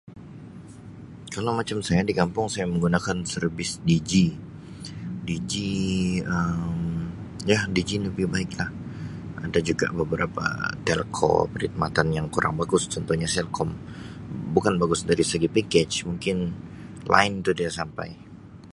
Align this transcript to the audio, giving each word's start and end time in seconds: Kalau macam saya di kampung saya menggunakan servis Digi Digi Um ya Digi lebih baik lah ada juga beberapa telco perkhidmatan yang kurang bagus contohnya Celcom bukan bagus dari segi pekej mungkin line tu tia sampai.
Kalau 1.33 1.53
macam 1.59 1.77
saya 1.87 2.01
di 2.09 2.13
kampung 2.19 2.47
saya 2.53 2.65
menggunakan 2.73 3.17
servis 3.31 3.71
Digi 3.87 4.27
Digi 5.29 5.81
Um 6.25 7.05
ya 7.51 7.59
Digi 7.75 7.95
lebih 8.05 8.25
baik 8.33 8.51
lah 8.59 8.69
ada 9.45 9.59
juga 9.69 9.87
beberapa 9.99 10.45
telco 10.87 11.33
perkhidmatan 11.53 12.07
yang 12.17 12.27
kurang 12.35 12.53
bagus 12.61 12.83
contohnya 12.93 13.27
Celcom 13.35 13.69
bukan 14.57 14.73
bagus 14.81 15.01
dari 15.09 15.21
segi 15.31 15.45
pekej 15.55 15.91
mungkin 16.09 16.37
line 17.11 17.35
tu 17.45 17.51
tia 17.59 17.69
sampai. 17.79 18.09